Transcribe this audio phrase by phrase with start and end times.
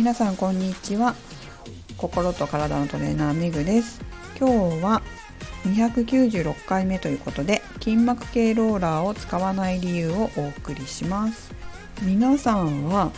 [0.00, 1.14] 皆さんこんにちは。
[1.98, 4.00] 心と体のトレーナーめぐです。
[4.38, 4.48] 今
[4.78, 5.02] 日は
[5.64, 11.52] 296回目ということで筋膜系ローラーを使わない理由をお送りします。
[12.00, 13.12] 皆さんは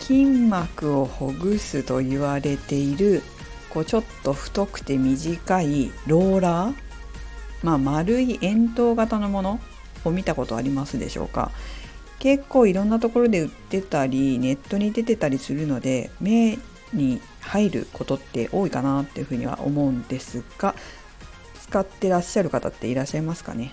[0.00, 3.22] 筋膜をほぐすと言われている
[3.70, 6.74] こうちょっと太くて短いローラー
[7.62, 9.60] まあ、丸い円筒型のもの
[10.04, 11.50] を見たことありますでしょうか？
[12.20, 16.58] 結構いろんなところで売ってたりネットに出てたりするので目
[16.92, 20.74] に入ることって多いかなっていうふうには思うんですが
[21.62, 23.72] 使ってらっしゃる方っていらっしゃいますかね、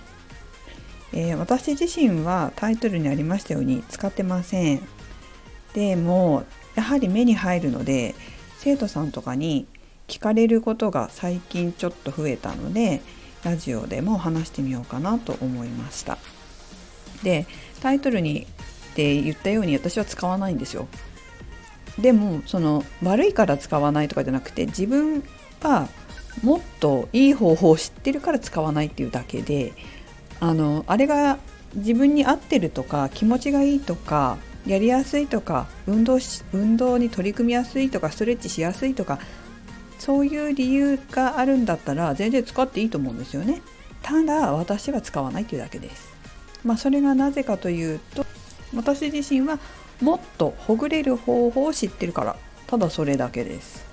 [1.12, 4.80] えー、私自身はタイトルにありましたように使ってません。
[5.74, 8.14] でもやはり目に入るので
[8.56, 9.66] 生徒さんとかに
[10.06, 13.02] 聞かれることが最近ちょっと増えたので
[13.44, 16.16] ラジオでも話してみようかなと思いました。
[17.22, 17.46] で
[17.80, 18.46] タイトルに
[18.92, 20.88] って言ったように私は使わないんですよ。
[21.98, 25.24] でもその悪いから使わないとかじゃなくて自分
[25.60, 25.88] が
[26.42, 29.72] もっといい方法を知ってるから使わないっていうだけで
[30.40, 31.38] あのあれが
[31.74, 39.18] 自分に合ってるとか気持ちがいいとかやりやすいとか運動し運動に取り組みやすいとかストレッチしやすいとか
[39.98, 43.60] そういう理由があるんだったら全然使っていいと思うんですよね。
[44.02, 46.17] ただ私は使わないというだけです。
[46.64, 48.26] まあ、それがなぜかというと
[48.74, 49.58] 私自身は
[50.00, 53.86] もっとほぐれる方法を知ってるからただそれだけです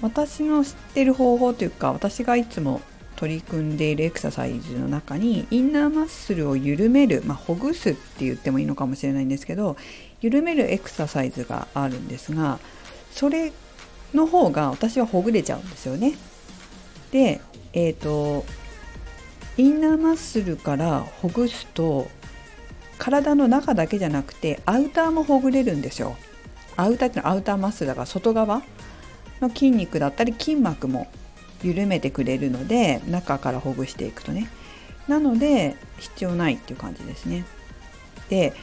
[0.00, 2.80] 私の知ってる方法というか私がいつも
[3.16, 9.76] 取り組んでいるエクササイズの中にインナーマッスルを緩める、まあ、ほぐすって言ってもいいのかもしれないんですけど
[10.20, 12.58] 緩めるエクササイズがあるんですが
[13.12, 13.52] それ
[14.12, 16.14] の方が私はほぐれちゃうんですよね。
[17.12, 17.40] で、
[17.72, 18.44] えーと
[19.58, 22.08] インナーマッスルからほぐすと
[22.98, 26.16] 体の中だけじゃなくてアウターもほぐれるんですよ。
[26.76, 28.62] アウターってのはアウターマッスルだから外側
[29.40, 31.08] の筋肉だったり筋膜も
[31.62, 34.48] 緩めてくれるので中からほぐしていくとね。
[35.08, 37.44] なので必要ないっていう感じですね。
[38.30, 38.54] で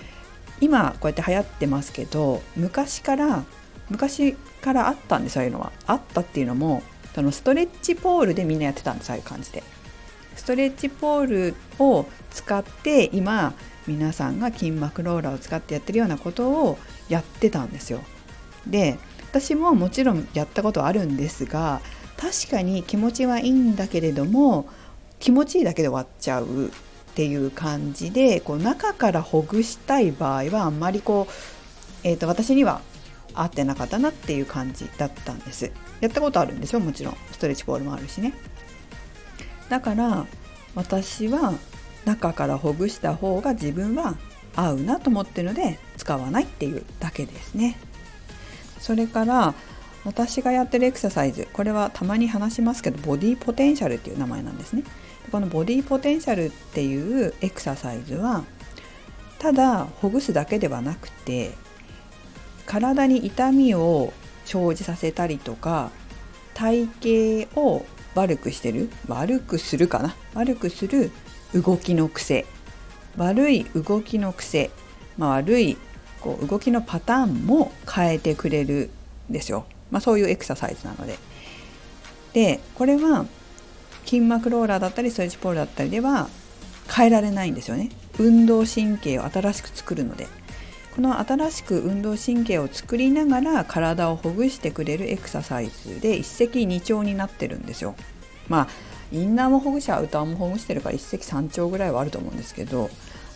[0.62, 3.44] 今こうやって流行ってますけど昔から
[3.90, 5.72] 昔からあったんですそういうのは。
[5.86, 6.82] あったっていうのも
[7.14, 9.64] そのストレッチポールでみんなやってたんですああいう感じで。
[10.40, 13.54] ストレッチポールを使って今
[13.88, 16.80] 皆さんが筋膜ローラーを使ってやってるようなことを
[17.10, 18.00] やってたんですよ。
[18.66, 18.98] で
[19.30, 21.82] 私ももちろんやったことあるんですが
[22.16, 24.70] 確かに気持ちはいいんだけれども
[25.20, 26.70] 気持ちいいだけで終わっちゃうっ
[27.16, 31.34] ていう感じでこう中からほぐしたい場合はあんまりこう、
[32.04, 32.82] えーと、私には
[33.34, 35.72] 合ってなかったなっていう感じだったんです。
[36.00, 38.34] やったことあるんですよもちろんストレッチポールもあるしね。
[39.70, 40.26] だから
[40.76, 41.54] 私は
[42.06, 44.16] 中からほぐした方が自分は
[44.56, 47.78] 合うなと思ってるので使わないっていうだけですね。
[48.80, 49.54] それから
[50.06, 54.84] 私がやってるエクササイズこれはたまに話しますけどボディポテンシャルっていう名前なんですね。
[55.32, 58.44] このボディポテンシャルっていうエクササイズは
[59.38, 61.52] ただほぐすだけではなくて
[62.66, 64.14] 体に痛みを
[64.46, 65.92] 生じさせたりとか
[66.54, 66.88] 体
[67.48, 68.90] 型を悪くしてる？
[69.08, 70.16] 悪くするかな？
[70.34, 71.12] 悪くする
[71.54, 72.46] 動きの癖。
[73.18, 74.70] 悪い動きの癖、
[75.18, 75.78] まあ、悪い
[76.22, 78.92] こう動きのパターンも変えてくれる
[79.30, 81.18] んですよ、まあ、そういうエクササイズなので。
[82.34, 83.26] でこれは
[84.06, 86.30] 筋膜ローラーだったりストレッチポールだったりでは
[86.96, 87.90] 変えられないんですよね。
[88.20, 90.28] 運動神経を新しく作るので。
[91.00, 97.96] この新しく運動神経を作りながら体をほぐしてくれるエクササイズで一石二鳥になってるんですよ。
[98.50, 98.68] まあ
[99.14, 102.90] インナーもほぐしアウターもほぐしてるから一石三鳥ぐらいはあると思うんですけど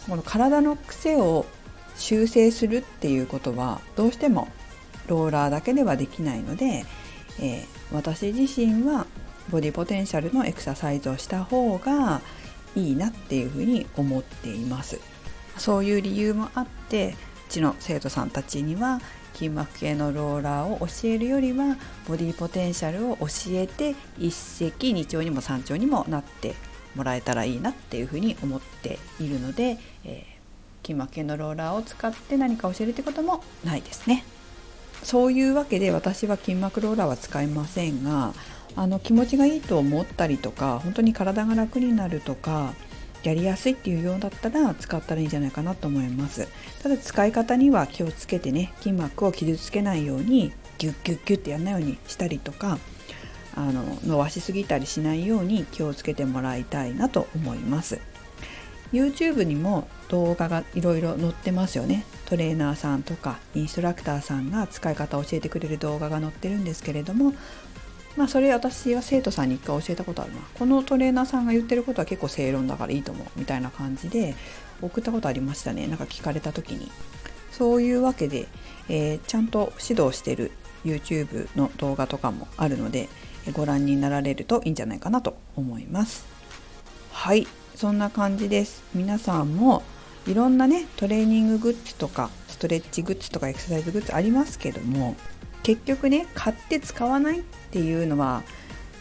[0.10, 1.46] この体の癖を
[1.96, 4.50] 修正するっていうことはどうしても
[5.08, 6.84] ローラーだけではできないので、
[7.40, 9.08] えー、私自身は
[9.50, 12.20] ボディポテンシャルのエクササイズをした方が
[12.76, 15.00] いいなっていうふうに思っています
[15.58, 17.16] そういう理由もあって
[17.54, 19.00] ちの生徒さんたちには
[19.34, 21.78] 筋膜系のローラーを教えるよりは
[22.08, 26.56] ボディポテンシャルを教えて一石二鳥にも三鳥にもなって
[26.96, 34.24] もらえたらいいなっていうふうに思っているので、えー、筋膜系のローラーを使って何か教えるってこともないですね。
[35.04, 38.34] そういうわけで私は筋膜ローラーは使いませんが
[38.76, 42.74] あの気持ちがいいと思ったりとか本当に体が楽になるとか
[43.24, 46.48] やりやすいっていうようだったら使ったらいいんじゃないかなと思います。
[46.82, 52.78] ただ使い方には気をつけてね筋膜を傷つけないようにギュッギュッギュッってやらないようにしたりとか
[53.56, 58.00] あの伸ばしすぎたりしないように気をつけてもらいたいなと思います。
[58.92, 62.06] YouTube にも動画がいろいろ載ってますよね。
[62.26, 67.34] トレーナーさんとかインストラクターさんが使い方を教えてくれる動画が載ってるんですけれども
[68.16, 70.40] まあそれ私は生徒さんに一回教えたことあるな。
[70.58, 74.36] このトレーナーさんが言ってることは結構正論だからいいと思うみたいな感じで
[74.82, 75.88] 送ったことありましたね。
[75.88, 76.92] なんか聞かれた時に。
[77.52, 78.48] そういうわけで、
[78.90, 80.52] えー、ちゃんと指導してる
[80.84, 83.10] YouTube の動画とかもあるので
[83.54, 86.26] ご覧になられるといいんじゃないかなと思います。
[87.12, 87.48] はい。
[87.76, 88.84] そんな感じです。
[88.94, 89.84] 皆さんも
[90.28, 95.16] いろんなねトレーニンググッズとかストレッチグッズとかエクササイズグッズありますけども
[95.64, 98.44] 結局ね買って使わないっていうのは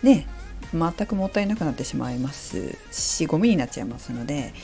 [0.02, 0.26] ね
[0.72, 4.54] 全くもったいなくなってしまいますしゴミになっちゃいますので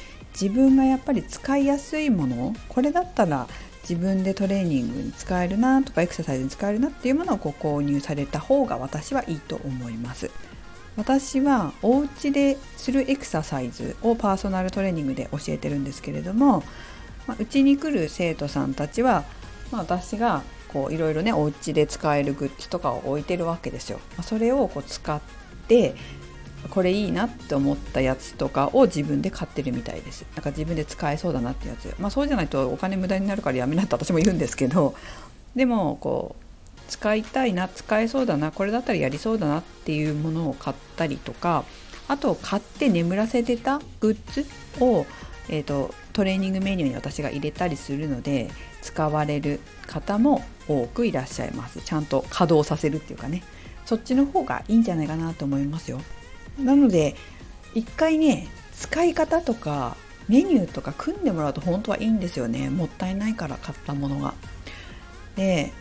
[0.41, 3.49] 自分がやっぱり使いやすいものこれだったら
[3.83, 10.31] 自分でトレーニングに使えるなとかエクササイズに使えるなっていうものをこう購入された方が私はいいと思います。
[10.97, 16.65] 私はお家でするエクササイズをパーソナルトレーニングで教えてるんですけれども
[17.39, 19.25] うち、に来る生徒さんたちは、
[19.71, 24.01] まあ、私がこういろいろねお家で使えるグッズとかを置いてるわけですよ。
[24.23, 25.21] それをこう使っ
[25.67, 25.95] て
[26.71, 34.95] これいいなって思ったやつとかを自分で買ってるみたいですなんか自分で使えそうだなってやつまあそうじゃないとお金無駄になるからやめなって私も言うんですけど
[35.55, 41.65] でもこう使いたいな使えそうだなこれだったらやりそうだなっていうものを買ったりとか
[42.09, 44.47] あと買って眠らせてたグッズ
[44.81, 45.07] を、
[45.51, 48.51] えーと、トレーニングメニューに私が入れたりするので
[48.81, 53.43] 使われる方も多くいらっしゃいますちゃんと稼働させるっていうかね
[53.87, 56.01] そっちの方がいいんじゃないかなと思いますよ
[56.63, 57.17] なので
[57.75, 59.97] 一回ね使い方とか
[60.29, 64.35] メニューとか組んでもらうと本当はいいんですよねもったいないから買ったものが。
[65.37, 65.73] で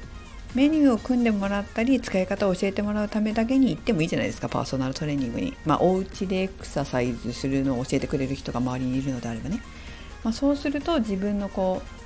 [0.56, 5.54] メニューを組んでもらったり使い方を教えてもらうためだけに行ってもいいじゃないですかパーソナルトレーニングに。
[5.66, 9.62] まあお家でエクササイズするのを教えてくれる人が周りにいるのであればね。
[10.24, 11.97] まあ、そうすると自分のこう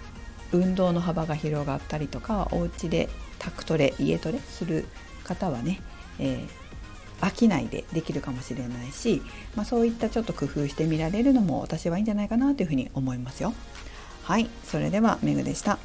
[0.52, 3.10] 運動の幅が広がったりとかお家で
[3.40, 4.86] 宅トレ家トレする
[5.24, 5.82] 方はね、
[6.20, 6.62] えー
[7.22, 9.22] 飽きないでできるかもしれないし、
[9.56, 13.54] まあ、そういったちょっと工夫してみられるのも私はいいんじゃないかなというふうに思いますよ。
[14.24, 15.78] はい、それではメグでした。